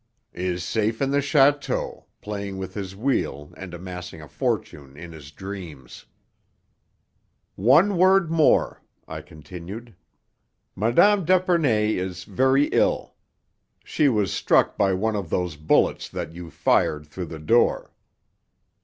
"Is 0.33 0.63
safe 0.63 0.99
in 0.99 1.11
the 1.11 1.19
château, 1.19 2.05
playing 2.21 2.57
with 2.57 2.73
his 2.73 2.95
wheel 2.95 3.53
and 3.55 3.71
amassing 3.71 4.19
a 4.19 4.27
fortune 4.27 4.97
in 4.97 5.11
his 5.11 5.29
dreams." 5.29 6.07
"One 7.53 7.95
word 7.97 8.31
more," 8.31 8.81
I 9.07 9.21
continued. 9.21 9.93
"Mme. 10.75 11.21
d'Epernay 11.23 11.97
is 11.97 12.23
very 12.23 12.65
ill. 12.69 13.13
She 13.83 14.09
was 14.09 14.33
struck 14.33 14.75
by 14.75 14.93
one 14.93 15.15
of 15.15 15.29
those 15.29 15.55
bullets 15.55 16.09
that 16.09 16.33
you 16.33 16.49
fired 16.49 17.05
through 17.05 17.25
the 17.27 17.37
door. 17.37 17.93